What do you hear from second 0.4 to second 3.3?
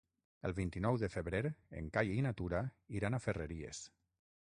El vint-i-nou de febrer en Cai i na Tura iran a